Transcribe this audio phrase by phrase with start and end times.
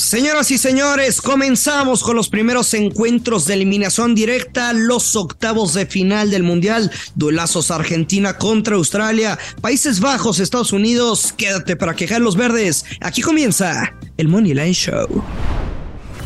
[0.00, 6.30] Señoras y señores, comenzamos con los primeros encuentros de eliminación directa, los octavos de final
[6.30, 12.86] del Mundial, duelazos Argentina contra Australia, Países Bajos, Estados Unidos, quédate para quejar los verdes.
[13.02, 15.22] Aquí comienza el Money Line Show.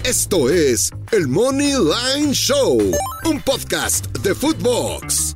[0.05, 2.79] Esto es el Money Line Show,
[3.25, 5.34] un podcast de Footbox.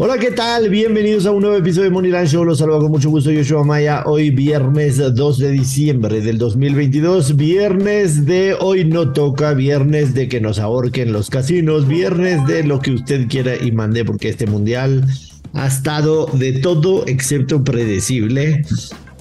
[0.00, 0.68] Hola, ¿qué tal?
[0.68, 2.44] Bienvenidos a un nuevo episodio de Moneyline Show.
[2.44, 3.32] Los saludo con mucho gusto.
[3.32, 4.04] Yo soy Maya.
[4.06, 7.34] Hoy viernes 2 de diciembre del 2022.
[7.34, 9.54] Viernes de hoy no toca.
[9.54, 11.88] Viernes de que nos ahorquen los casinos.
[11.88, 15.04] Viernes de lo que usted quiera y mande porque este mundial
[15.52, 18.62] ha estado de todo excepto predecible.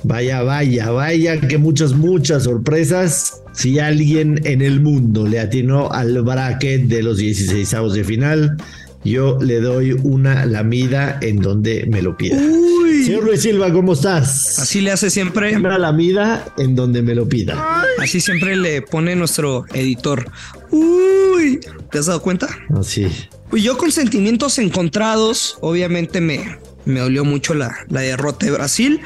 [0.03, 3.41] Vaya, vaya, vaya, que muchas, muchas sorpresas.
[3.51, 8.57] Si alguien en el mundo le atinó al bracket de los 16 de final,
[9.03, 12.37] yo le doy una lamida en donde me lo pida.
[12.37, 14.59] Señor Luis Silva, ¿cómo estás?
[14.59, 15.55] Así le hace siempre.
[15.55, 17.83] Una lamida en donde me lo pida.
[17.99, 20.29] Así siempre le pone nuestro editor.
[20.71, 21.59] Uy,
[21.91, 22.49] ¿te has dado cuenta?
[22.77, 23.07] Así.
[23.49, 29.01] Pues yo con sentimientos encontrados, obviamente me, me dolió mucho la, la derrota de Brasil.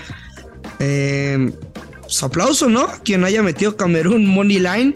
[0.80, 1.52] Eh,
[2.02, 2.88] pues aplauso, ¿no?
[3.04, 4.96] Quien haya metido Camerún Money Line,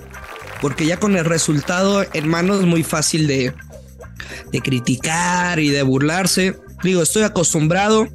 [0.61, 3.53] porque ya con el resultado en mano es muy fácil de,
[4.51, 6.55] de criticar y de burlarse.
[6.83, 8.07] Digo, estoy acostumbrado.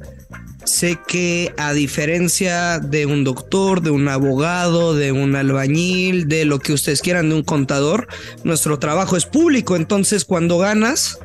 [0.63, 6.59] Sé que a diferencia de un doctor, de un abogado, de un albañil, de lo
[6.59, 8.07] que ustedes quieran, de un contador,
[8.43, 9.75] nuestro trabajo es público.
[9.75, 11.17] Entonces, cuando ganas,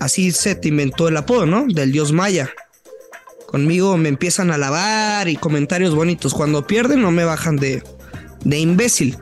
[0.00, 1.66] así se te inventó el apodo, ¿no?
[1.68, 2.50] Del dios maya.
[3.46, 6.34] Conmigo me empiezan a alabar y comentarios bonitos.
[6.34, 7.82] Cuando pierden, no me bajan de,
[8.44, 9.18] de imbécil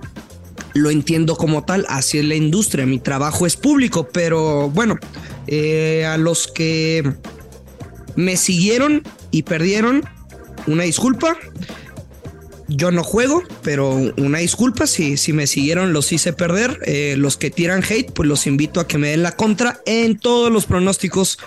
[0.74, 4.98] lo entiendo como tal, así es la industria, mi trabajo es público, pero bueno,
[5.46, 7.14] eh, a los que
[8.16, 10.02] me siguieron y perdieron,
[10.66, 11.36] una disculpa.
[12.68, 16.78] Yo no juego, pero una disculpa si, si me siguieron, los hice perder.
[16.86, 20.18] Eh, los que tiran hate, pues los invito a que me den la contra en
[20.18, 21.38] todos los pronósticos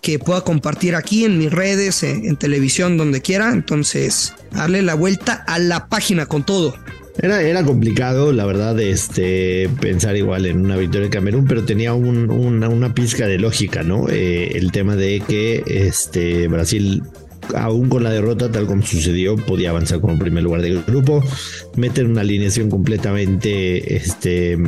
[0.00, 3.52] que pueda compartir aquí en mis redes, en, en televisión, donde quiera.
[3.52, 6.74] Entonces, darle la vuelta a la página con todo.
[7.18, 11.94] Era, era complicado, la verdad, este, pensar igual en una victoria de Camerún, pero tenía
[11.94, 14.08] un, una, una, pizca de lógica, ¿no?
[14.10, 17.02] Eh, el tema de que este, Brasil
[17.54, 21.22] aún con la derrota, tal como sucedió, podía avanzar como primer lugar del grupo,
[21.76, 24.58] meter una alineación completamente, este,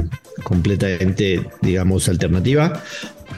[0.43, 2.83] completamente, digamos, alternativa.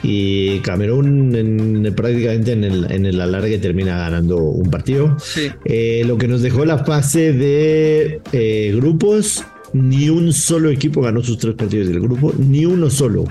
[0.02, 5.16] Y Camerún en, prácticamente en el, en el alargue termina ganando un partido.
[5.18, 5.50] Sí.
[5.64, 11.22] Eh, lo que nos dejó la fase de eh, grupos ni un solo equipo ganó
[11.22, 13.24] sus tres partidos del grupo, ni uno solo.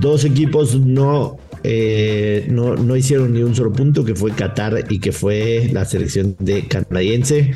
[0.00, 4.98] Dos equipos no, eh, no, no, hicieron ni un solo punto, que fue Qatar y
[4.98, 7.52] que fue la selección de canadiense.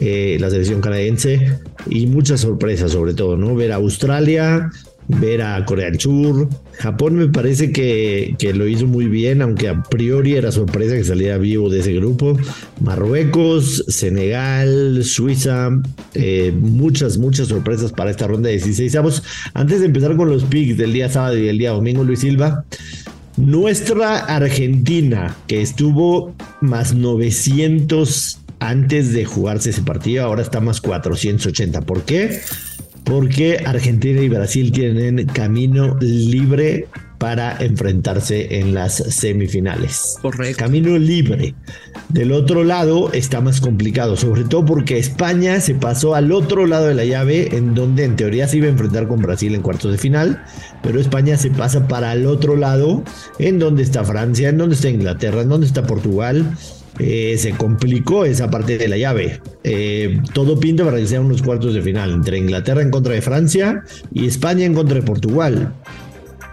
[0.00, 1.58] Eh, la selección canadiense
[1.90, 3.56] y muchas sorpresas sobre todo, ¿no?
[3.56, 4.70] Ver a Australia,
[5.08, 6.48] ver a Corea del Sur.
[6.72, 11.04] Japón me parece que, que, lo hizo muy bien, aunque a priori era sorpresa que
[11.04, 12.38] saliera vivo de ese grupo.
[12.80, 15.70] Marruecos, Senegal, Suiza,
[16.14, 19.22] eh, muchas, muchas sorpresas para esta ronda de 16 avos.
[19.54, 22.64] Antes de empezar con los picks del día sábado y del día domingo, Luis Silva.
[23.36, 31.82] Nuestra Argentina, que estuvo más 900 antes de jugarse ese partido, ahora está más 480.
[31.82, 32.40] ¿Por qué?
[33.08, 36.86] Porque Argentina y Brasil tienen camino libre
[37.16, 40.16] para enfrentarse en las semifinales.
[40.20, 40.58] Correcto.
[40.58, 41.54] Camino libre.
[42.10, 46.86] Del otro lado está más complicado, sobre todo porque España se pasó al otro lado
[46.86, 49.90] de la llave, en donde en teoría se iba a enfrentar con Brasil en cuartos
[49.90, 50.44] de final,
[50.82, 53.02] pero España se pasa para el otro lado,
[53.38, 56.56] en donde está Francia, en donde está Inglaterra, en donde está Portugal.
[56.98, 59.40] Eh, se complicó esa parte de la llave.
[59.64, 63.22] Eh, todo pinta para que sean unos cuartos de final entre Inglaterra en contra de
[63.22, 65.74] Francia y España en contra de Portugal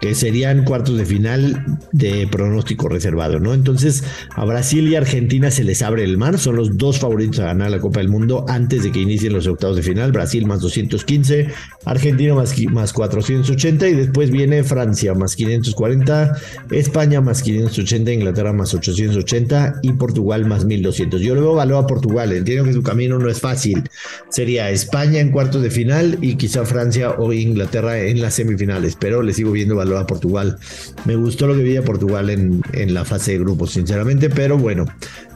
[0.01, 3.53] que serían cuartos de final de pronóstico reservado, ¿no?
[3.53, 4.03] Entonces
[4.35, 7.71] a Brasil y Argentina se les abre el mar, son los dos favoritos a ganar
[7.71, 11.47] la Copa del Mundo antes de que inicien los octavos de final, Brasil más 215,
[11.85, 16.37] Argentina más, más 480 y después viene Francia más 540,
[16.71, 21.21] España más 580, Inglaterra más 880 y Portugal más 1200.
[21.21, 23.83] Yo luego valoro a Portugal, entiendo que su camino no es fácil,
[24.29, 29.21] sería España en cuartos de final y quizá Francia o Inglaterra en las semifinales, pero
[29.21, 30.57] le sigo viendo a Portugal.
[31.05, 34.57] Me gustó lo que vi a Portugal en, en la fase de grupos, sinceramente, pero
[34.57, 34.85] bueno,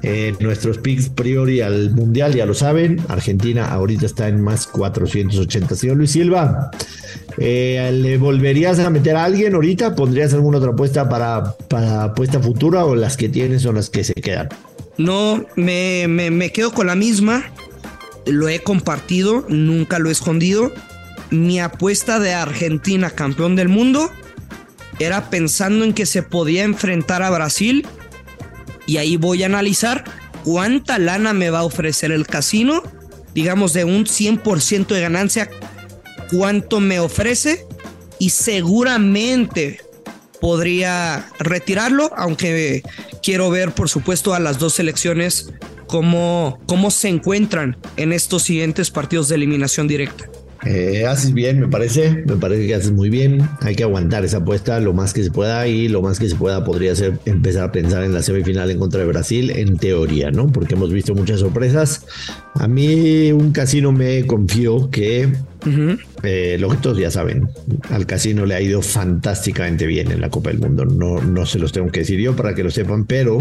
[0.02, 3.02] eh, nuestros picks priori al Mundial ya lo saben.
[3.08, 5.76] Argentina ahorita está en más 480.
[5.76, 6.72] Señor Luis Silva,
[7.38, 9.96] eh, ¿le volverías a meter a alguien ahorita?
[9.96, 14.04] ¿Pondrías alguna otra apuesta para, para apuesta futura o las que tienes son las que
[14.04, 14.50] se quedan?
[14.98, 17.52] No, me, me, me quedo con la misma.
[18.26, 20.72] lo he compartido, nunca lo he escondido.
[21.32, 24.10] Mi apuesta de Argentina campeón del mundo
[25.00, 27.88] era pensando en que se podía enfrentar a Brasil
[28.86, 30.04] y ahí voy a analizar
[30.44, 32.84] cuánta lana me va a ofrecer el casino,
[33.34, 35.50] digamos de un 100% de ganancia,
[36.32, 37.66] cuánto me ofrece
[38.18, 39.82] y seguramente
[40.42, 42.84] podría retirarlo, aunque
[43.22, 45.52] quiero ver por supuesto a las dos selecciones
[45.88, 50.30] cómo, cómo se encuentran en estos siguientes partidos de eliminación directa.
[50.66, 52.24] Eh, haces bien, me parece.
[52.26, 53.48] Me parece que haces muy bien.
[53.62, 56.36] Hay que aguantar esa apuesta lo más que se pueda y lo más que se
[56.36, 60.32] pueda podría ser empezar a pensar en la semifinal en contra de Brasil, en teoría,
[60.32, 60.52] ¿no?
[60.52, 62.06] Porque hemos visto muchas sorpresas.
[62.56, 65.30] A mí un casino me confió que
[66.24, 67.50] eh, lo que todos ya saben,
[67.90, 70.86] al casino le ha ido fantásticamente bien en la Copa del Mundo.
[70.86, 73.40] No, no se los tengo que decir yo para que lo sepan, pero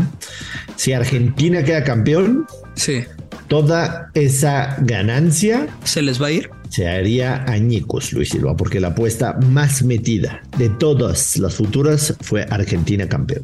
[0.76, 3.04] si Argentina queda campeón, sí.
[3.48, 8.88] toda esa ganancia se les va a ir se haría añicos Luis Silva, porque la
[8.88, 13.42] apuesta más metida de todas las futuras fue Argentina campeón.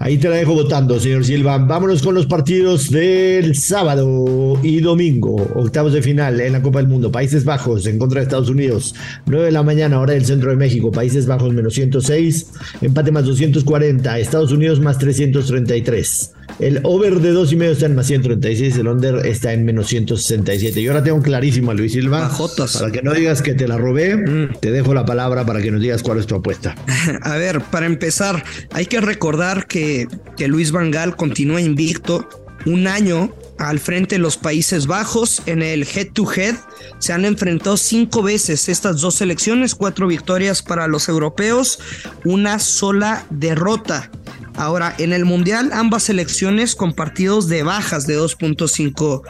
[0.00, 1.56] Ahí te la dejo votando, señor Silva.
[1.56, 5.36] Vámonos con los partidos del sábado y domingo.
[5.54, 7.10] Octavos de final en la Copa del Mundo.
[7.12, 8.94] Países Bajos en contra de Estados Unidos.
[9.26, 10.90] 9 de la mañana, hora del centro de México.
[10.90, 12.48] Países Bajos menos 106.
[12.82, 14.18] Empate más 240.
[14.18, 16.32] Estados Unidos más 333.
[16.58, 19.88] El over de dos y medio está en más 136, el under está en menos
[19.88, 20.82] 167.
[20.82, 22.30] Yo ahora tengo clarísimo a Luis Silva.
[22.78, 24.60] Para que no digas que te la robé, mm.
[24.60, 26.74] te dejo la palabra para que nos digas cuál es tu apuesta.
[27.22, 30.06] A ver, para empezar, hay que recordar que,
[30.36, 32.28] que Luis Vangal continúa invicto
[32.66, 36.54] un año al frente de los Países Bajos en el head to head.
[36.98, 41.78] Se han enfrentado cinco veces estas dos selecciones, cuatro victorias para los europeos,
[42.24, 44.10] una sola derrota.
[44.56, 49.22] Ahora, en el Mundial, ambas selecciones con partidos de bajas de 2.5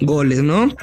[0.00, 0.74] goles, ¿no?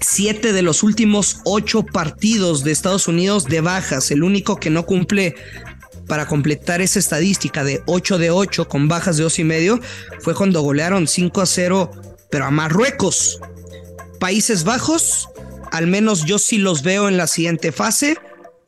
[0.00, 4.10] Siete de los últimos ocho partidos de Estados Unidos de bajas.
[4.10, 5.36] El único que no cumple
[6.08, 9.80] para completar esa estadística de 8 de 8 con bajas de dos y medio
[10.20, 11.90] fue cuando golearon 5 a 0,
[12.30, 13.40] pero a Marruecos.
[14.18, 15.28] Países Bajos,
[15.70, 18.18] al menos yo sí los veo en la siguiente fase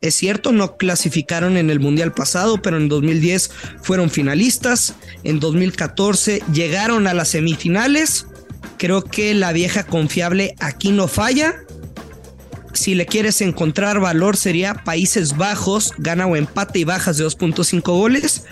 [0.09, 3.51] es cierto, no clasificaron en el Mundial pasado, pero en 2010
[3.83, 4.95] fueron finalistas.
[5.25, 8.27] En 2014 llegaron a las semifinales.
[8.79, 11.55] Creo que la vieja confiable aquí no falla.
[12.73, 17.83] Si le quieres encontrar valor sería Países Bajos, gana o empate y bajas de 2.5
[17.83, 18.45] goles.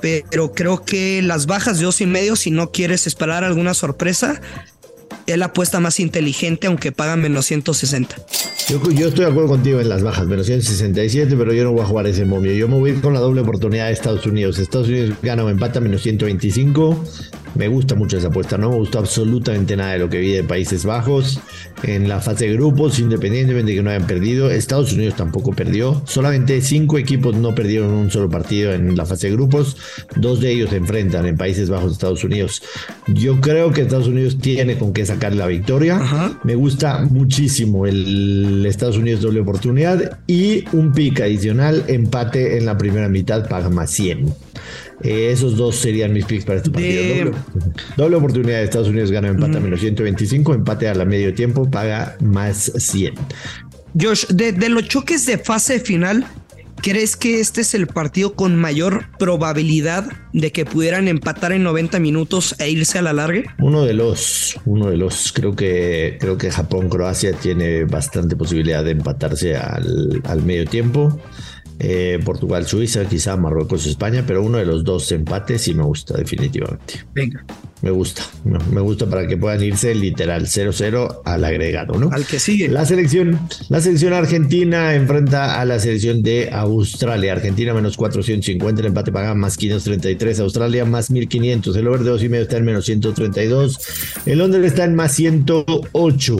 [0.00, 4.40] Pero creo que las bajas de dos y medio, si no quieres esperar alguna sorpresa,
[5.26, 8.16] es la apuesta más inteligente, aunque pagan menos 160.
[8.68, 11.80] Yo, yo, estoy de acuerdo contigo en las bajas, menos 167, pero yo no voy
[11.80, 12.52] a jugar ese momio.
[12.52, 14.58] Yo me voy a ir con la doble oportunidad de Estados Unidos.
[14.58, 17.02] Estados Unidos gana o empata menos 125.
[17.54, 20.44] Me gusta mucho esa apuesta, no me gustó absolutamente nada de lo que vi de
[20.44, 21.40] Países Bajos
[21.82, 24.50] en la fase de grupos, independientemente de que no hayan perdido.
[24.50, 26.02] Estados Unidos tampoco perdió.
[26.04, 29.76] Solamente cinco equipos no perdieron un solo partido en la fase de grupos.
[30.14, 32.62] Dos de ellos se enfrentan en Países Bajos Estados Unidos.
[33.06, 36.38] Yo creo que Estados Unidos tiene con qué sacar la victoria.
[36.44, 42.76] Me gusta muchísimo el Estados Unidos doble oportunidad y un pick adicional, empate en la
[42.78, 44.26] primera mitad, paga más 100.
[45.02, 47.32] Eh, esos dos serían mis picks para este partido.
[47.96, 51.70] Doble, oportunidad de Estados Unidos gana empate a menos 125, empate a la medio tiempo,
[51.70, 53.14] paga más 100.
[54.00, 56.26] Josh, de, los choques de fase final,
[56.82, 61.98] ¿crees que este es el partido con mayor probabilidad de que pudieran empatar en 90
[62.00, 63.54] minutos e irse a la larga?
[63.58, 68.92] Uno de los, uno de los, creo que, creo que Japón-Croacia tiene bastante posibilidad de
[68.92, 71.20] empatarse al, al medio tiempo.
[71.80, 76.16] Eh, Portugal, Suiza, quizá Marruecos, España, pero uno de los dos empates sí me gusta
[76.16, 77.04] definitivamente.
[77.14, 77.44] Venga.
[77.80, 82.10] Me gusta, me gusta para que puedan irse literal 0-0 al agregado, ¿no?
[82.10, 82.68] Al que sigue.
[82.68, 87.32] La selección, la selección argentina enfrenta a la selección de Australia.
[87.32, 92.22] Argentina menos 450, el empate paga más 533, Australia más 1500, el over de 2
[92.24, 93.78] y medio está en menos 132,
[94.26, 96.36] el Londres está en más 108.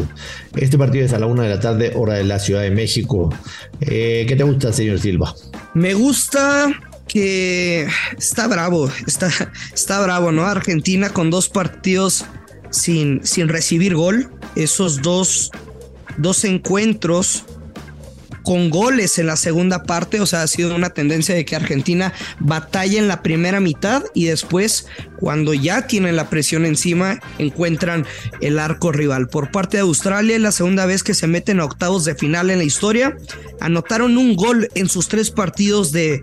[0.57, 3.33] Este partido es a la una de la tarde, hora de la Ciudad de México.
[3.81, 5.35] Eh, ¿Qué te gusta, señor Silva?
[5.75, 6.69] Me gusta
[7.09, 9.31] que está bravo, está,
[9.75, 10.47] está bravo, ¿no?
[10.47, 12.25] Argentina con dos partidos
[12.71, 15.51] sin, sin recibir gol, esos dos,
[16.19, 17.45] dos encuentros
[18.49, 22.15] con goles en la segunda parte, o sea, ha sido una tendencia de que Argentina
[22.41, 24.87] batalla en la primera mitad y después,
[25.19, 28.07] cuando ya tienen la presión encima, encuentran
[28.41, 29.29] el arco rival.
[29.29, 32.49] Por parte de Australia, es la segunda vez que se meten a octavos de final
[32.49, 33.19] en la historia,
[33.61, 36.23] anotaron un gol en sus tres partidos de,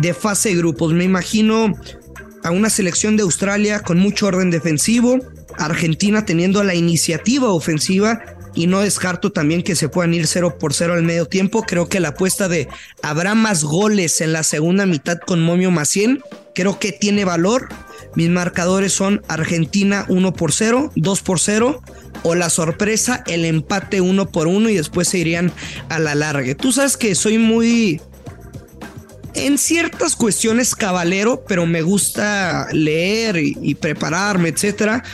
[0.00, 0.94] de fase de grupos.
[0.94, 1.74] Me imagino
[2.42, 5.18] a una selección de Australia con mucho orden defensivo,
[5.58, 8.22] Argentina teniendo la iniciativa ofensiva
[8.56, 11.62] y no descarto también que se puedan ir 0 por 0 al medio tiempo.
[11.62, 12.66] Creo que la apuesta de
[13.02, 16.20] habrá más goles en la segunda mitad con Momio Macien,
[16.54, 17.68] creo que tiene valor.
[18.16, 21.82] Mis marcadores son Argentina 1 por 0, 2 por 0
[22.22, 25.52] o la sorpresa, el empate 1 por 1 y después se irían
[25.90, 26.54] a la larga.
[26.54, 28.00] Tú sabes que soy muy
[29.34, 35.04] en ciertas cuestiones cabalero, pero me gusta leer y, prepararme, etcétera.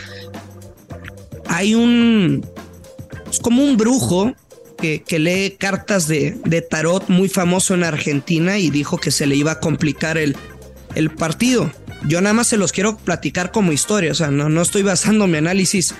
[1.49, 2.47] Hay un
[3.33, 4.35] es como un brujo
[4.77, 9.53] que, lee cartas de, tarot muy famoso en Argentina y dijo que se le iba
[9.53, 10.37] a complicar el,
[10.95, 11.73] el partido.
[12.07, 15.27] Yo nada más se los quiero platicar como historia, o sea, no, no estoy basando
[15.27, 15.95] mi análisis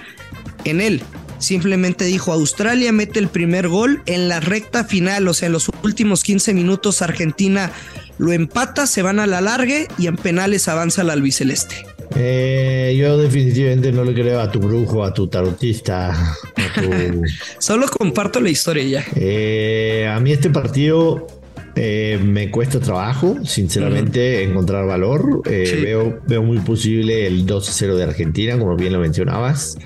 [0.65, 1.03] en él.
[1.39, 5.71] Simplemente dijo, Australia mete el primer gol en la recta final, o sea, en los
[5.83, 7.73] últimos 15 minutos Argentina
[8.19, 11.87] lo empata, se van a la largue y en penales avanza la albiceleste.
[12.17, 16.37] Eh, yo definitivamente no le creo a tu brujo, a tu tarotista.
[17.59, 19.05] Solo comparto la historia ya.
[19.17, 21.27] Eh, a mí este partido
[21.75, 25.43] eh, me cuesta trabajo, sinceramente, encontrar valor.
[25.45, 29.79] veo, veo muy posible el 2-0 de Argentina, como bien lo mencionabas.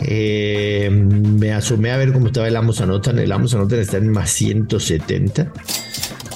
[0.00, 3.18] me asomé a ver cómo estaba el Amos Anotan.
[3.18, 5.52] El Amos Anotan está en más 170.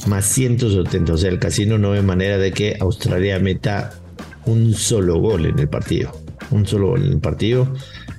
[0.06, 1.12] Más 170.
[1.12, 4.00] O sea, el casino no ve manera de que Australia meta
[4.46, 6.12] un solo gol en el partido.
[6.50, 7.72] Un solo gol en el partido.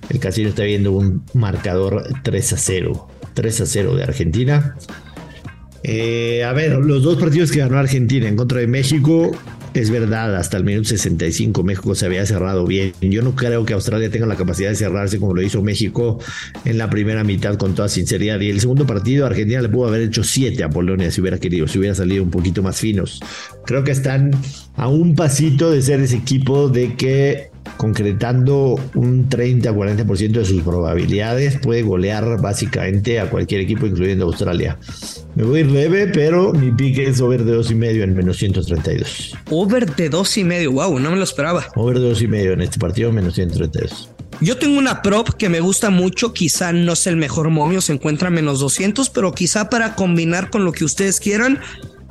[0.10, 3.08] El casino está viendo un marcador 3 a 0.
[3.34, 4.76] 3 a 0 de Argentina.
[5.84, 9.32] Eh, a ver, los dos partidos que ganó Argentina en contra de México,
[9.74, 12.94] es verdad, hasta el minuto 65 México se había cerrado bien.
[13.02, 16.20] Yo no creo que Australia tenga la capacidad de cerrarse como lo hizo México
[16.66, 18.40] en la primera mitad con toda sinceridad.
[18.42, 21.68] Y el segundo partido, Argentina le pudo haber hecho 7 a Polonia si hubiera querido,
[21.68, 23.22] si hubiera salido un poquito más finos.
[23.66, 24.32] Creo que están
[24.76, 31.58] a un pasito de ser ese equipo de que concretando un 30-40% de sus probabilidades,
[31.58, 34.78] puede golear básicamente a cualquier equipo, incluyendo Australia.
[35.36, 39.38] Me voy a ir leve, pero mi pique es over de 2.5 en menos 132.
[39.50, 41.66] Over de 2.5, wow, no me lo esperaba.
[41.76, 44.10] Over de 2.5 en este partido, menos 132.
[44.42, 47.94] Yo tengo una prop que me gusta mucho, quizá no es el mejor momio, se
[47.94, 51.60] encuentra menos 200, pero quizá para combinar con lo que ustedes quieran,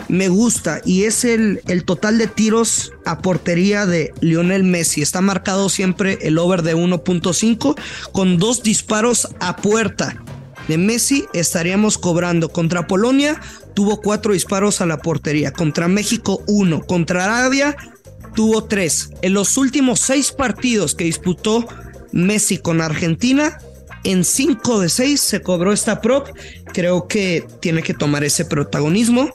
[0.08, 5.02] me gusta y es el, el total de tiros a portería de Lionel Messi.
[5.02, 7.76] Está marcado siempre el over de 1.5
[8.12, 10.16] con dos disparos a puerta
[10.68, 13.40] de Messi estaríamos cobrando contra Polonia
[13.74, 17.76] tuvo cuatro disparos a la portería, contra México uno, contra Arabia
[18.34, 19.10] tuvo tres.
[19.22, 21.66] En los últimos seis partidos que disputó
[22.12, 23.58] Messi con Argentina,
[24.04, 26.28] en cinco de seis se cobró esta prop.
[26.72, 29.30] Creo que tiene que tomar ese protagonismo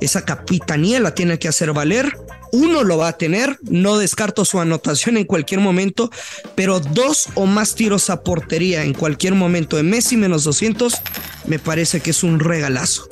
[0.00, 2.16] esa capitanía la tiene que hacer valer.
[2.52, 6.10] Uno lo va a tener, no descarto su anotación en cualquier momento,
[6.54, 10.94] pero dos o más tiros a portería en cualquier momento de Messi menos 200
[11.46, 13.08] me parece que es un regalazo.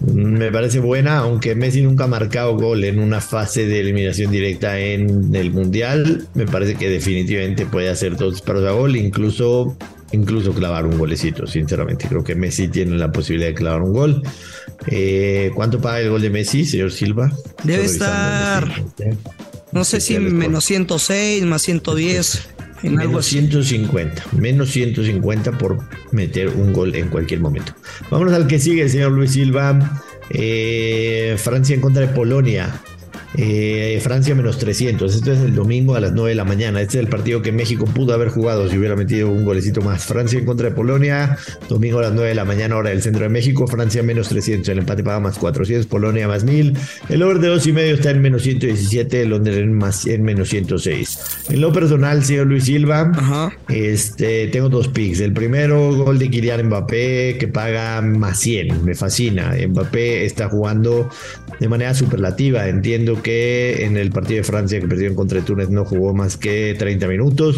[0.00, 4.78] Me parece buena, aunque Messi nunca ha marcado gol en una fase de eliminación directa
[4.78, 6.28] en el Mundial.
[6.34, 9.76] Me parece que definitivamente puede hacer dos disparos a gol, incluso,
[10.12, 12.06] incluso clavar un golecito, sinceramente.
[12.08, 14.22] Creo que Messi tiene la posibilidad de clavar un gol.
[14.86, 17.32] Eh, ¿Cuánto paga el gol de Messi, señor Silva?
[17.64, 18.68] Debe estar,
[19.72, 22.48] no sé si menos 106, más 110.
[22.84, 25.80] En menos 150, menos 150 por
[26.12, 27.74] meter un gol en cualquier momento.
[28.08, 30.00] Vámonos al que sigue, señor Luis Silva.
[30.30, 32.80] Eh, Francia en contra de Polonia.
[33.36, 35.14] Eh, Francia menos 300.
[35.14, 36.80] Esto es el domingo a las 9 de la mañana.
[36.80, 40.06] Este es el partido que México pudo haber jugado si hubiera metido un golecito más.
[40.06, 41.36] Francia en contra de Polonia.
[41.68, 43.66] Domingo a las 9 de la mañana, hora del centro de México.
[43.66, 44.68] Francia menos 300.
[44.70, 45.86] El empate paga más 400.
[45.86, 46.74] Polonia más 1000.
[47.08, 49.22] El over de 2 y medio está en menos 117.
[49.22, 51.18] El under en, más, en menos 106.
[51.50, 53.12] En lo personal, señor Luis Silva,
[53.68, 55.20] este, tengo dos picks.
[55.20, 58.84] El primero, gol de Kylian Mbappé que paga más 100.
[58.84, 59.54] Me fascina.
[59.68, 61.08] Mbappé está jugando
[61.60, 62.68] de manera superlativa.
[62.68, 66.74] Entiendo que en el partido de Francia que perdió contra Túnez no jugó más que
[66.78, 67.56] 30 minutos.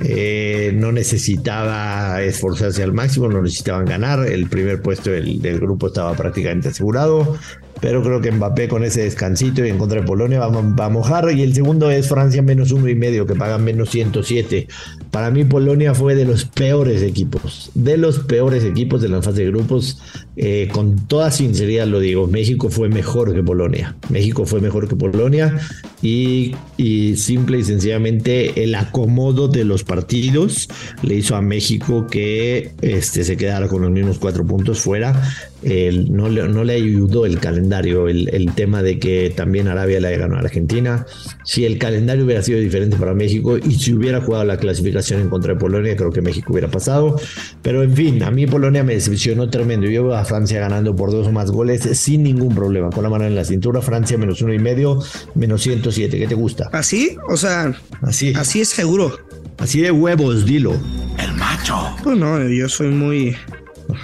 [0.00, 4.26] Eh, no necesitaba esforzarse al máximo, no necesitaban ganar.
[4.26, 7.36] El primer puesto del, grupo estaba prácticamente asegurado.
[7.82, 10.88] Pero creo que Mbappé con ese descansito y en contra de Polonia va, va a
[10.88, 11.32] mojar.
[11.36, 14.68] Y el segundo es Francia menos uno y medio, que pagan menos 107.
[15.10, 19.42] Para mí Polonia fue de los peores equipos, de los peores equipos de la fase
[19.42, 20.00] de grupos.
[20.36, 23.96] Eh, con toda sinceridad lo digo, México fue mejor que Polonia.
[24.10, 25.58] México fue mejor que Polonia
[26.00, 30.68] y, y simple y sencillamente el acomodo de los partidos
[31.02, 35.20] le hizo a México que este, se quedara con los mismos cuatro puntos fuera.
[35.62, 39.98] no, le, no le ayudó el calendario calendario, el, el, tema de que también Arabia
[40.00, 41.06] le ganó a Argentina.
[41.44, 45.28] Si el calendario hubiera sido diferente para México y si hubiera jugado la clasificación en
[45.30, 47.18] contra de Polonia, creo que México hubiera pasado.
[47.62, 49.86] Pero en fin, a mí Polonia me decepcionó tremendo.
[49.86, 53.10] Yo veo a Francia ganando por dos o más goles sin ningún problema, con la
[53.10, 53.80] mano en la cintura.
[53.80, 54.98] Francia menos uno y medio,
[55.34, 56.18] menos 107.
[56.18, 56.68] ¿Qué te gusta?
[56.72, 57.16] ¿Así?
[57.28, 59.18] O sea, así, así es seguro.
[59.58, 60.74] Así de huevos, dilo.
[61.18, 61.76] El macho.
[62.02, 63.36] Pues no, yo soy muy.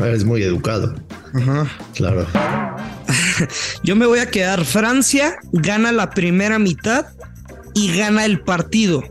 [0.00, 0.94] Eres muy educado.
[1.34, 1.66] Ajá.
[1.94, 2.26] Claro.
[3.82, 4.64] yo me voy a quedar.
[4.64, 7.06] Francia gana la primera mitad
[7.74, 9.02] y gana el partido.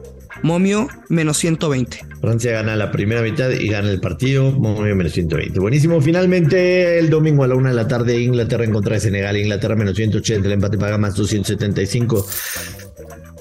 [0.44, 2.06] Momio menos 120.
[2.22, 4.52] Francia gana la primera mitad y gana el partido.
[4.52, 5.60] Momio menos 120.
[5.60, 6.02] Buenísimo.
[6.02, 9.38] Finalmente, el domingo a la una de la tarde, Inglaterra en contra de Senegal.
[9.38, 10.48] Inglaterra menos 180.
[10.48, 12.26] El empate paga más 275.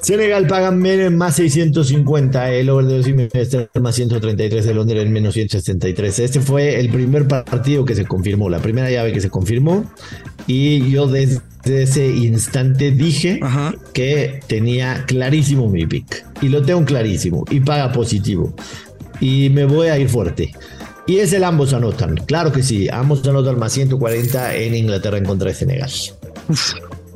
[0.03, 0.81] Senegal pagan
[1.17, 6.19] más 650, el over de 2 y medio más 133, el under en menos 163.
[6.19, 9.85] Este fue el primer partido que se confirmó, la primera llave que se confirmó.
[10.47, 13.41] Y yo desde ese instante dije
[13.93, 16.25] que tenía clarísimo mi pick.
[16.41, 17.45] Y lo tengo clarísimo.
[17.50, 18.55] Y paga positivo.
[19.21, 20.53] Y me voy a ir fuerte.
[21.07, 22.17] Y es el ambos anotan.
[22.26, 22.88] Claro que sí.
[22.88, 25.91] Ambos anotan más 140 en Inglaterra en contra de Senegal.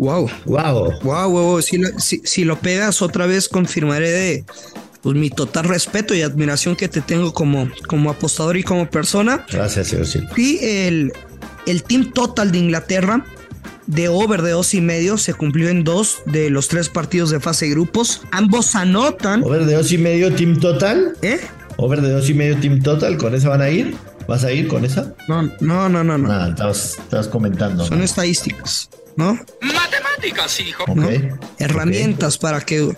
[0.01, 0.31] Wow.
[0.47, 0.93] Wow.
[1.03, 1.61] Wow, wow.
[1.61, 4.45] Si, lo, si, lo pegas otra vez, confirmaré de
[5.03, 9.45] pues, mi total respeto y admiración que te tengo como, como apostador y como persona.
[9.53, 11.13] Gracias, señor Sí, el,
[11.67, 13.27] el team total de Inglaterra
[13.89, 17.39] de over de dos y medio se cumplió en dos de los tres partidos de
[17.39, 18.23] fase de grupos.
[18.31, 19.43] Ambos anotan.
[19.43, 21.13] Over de dos y medio team total.
[21.21, 21.41] ¿Eh?
[21.77, 23.19] Over de dos y medio team total.
[23.19, 23.95] ¿Con esa van a ir?
[24.27, 25.15] ¿Vas a ir con esa?
[25.29, 26.17] No, no, no, no.
[26.17, 26.29] no.
[26.29, 27.85] Nada, estabas, comentando.
[27.85, 28.89] Son estadísticas.
[29.17, 29.39] ¿no?
[30.67, 30.85] Hijo.
[31.59, 32.97] Herramientas para que, o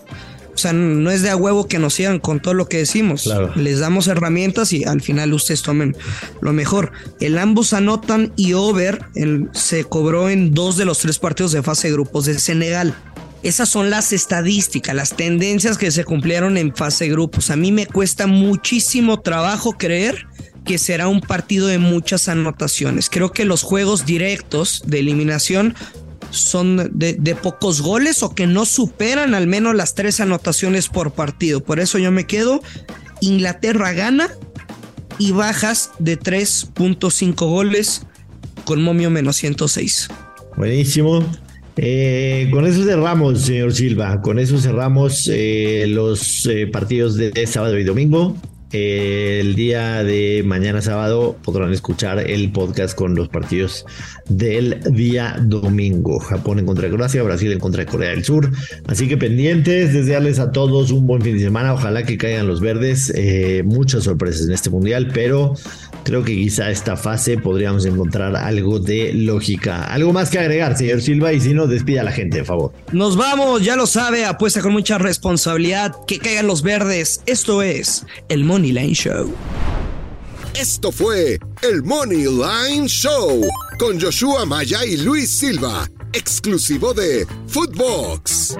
[0.54, 3.32] sea, no es de a huevo que nos sigan con todo lo que decimos.
[3.56, 5.96] Les damos herramientas y al final ustedes tomen
[6.40, 6.92] lo mejor.
[7.20, 9.06] El ambos anotan y over
[9.52, 12.94] se cobró en dos de los tres partidos de fase de grupos de Senegal.
[13.42, 17.50] Esas son las estadísticas, las tendencias que se cumplieron en fase de grupos.
[17.50, 20.28] A mí me cuesta muchísimo trabajo creer
[20.64, 23.10] que será un partido de muchas anotaciones.
[23.10, 25.74] Creo que los juegos directos de eliminación
[26.32, 31.62] son de, pocos goles o que no superan al menos las tres anotaciones por partido.
[31.62, 32.60] Por eso yo me quedo.
[33.20, 34.30] Inglaterra gana
[35.18, 38.02] y bajas de 3.5 goles
[38.64, 40.08] con momio menos 106.
[40.56, 41.24] Buenísimo.
[41.76, 44.20] Eh, con eso cerramos, señor Silva.
[44.20, 48.36] Con eso cerramos eh, los eh, partidos de sábado y domingo
[48.72, 53.84] el día de mañana sábado podrán escuchar el podcast con los partidos
[54.28, 56.18] del día domingo.
[56.18, 58.50] Japón en contra de Croacia, Brasil en contra de Corea del Sur.
[58.86, 61.74] Así que pendientes, desearles a todos un buen fin de semana.
[61.74, 63.12] Ojalá que caigan los verdes.
[63.14, 65.54] Eh, muchas sorpresas en este mundial, pero
[66.04, 69.84] creo que quizá esta fase podríamos encontrar algo de lógica.
[69.84, 72.72] Algo más que agregar, señor Silva, y si no, despida a la gente, por favor.
[72.92, 75.94] Nos vamos, ya lo sabe, apuesta con mucha responsabilidad.
[76.06, 77.22] Que caigan los verdes.
[77.26, 79.32] Esto es el Money Line Show.
[80.54, 83.42] Esto fue el Money Line Show
[83.78, 88.56] con Joshua Maya y Luis Silva, exclusivo de Footbox.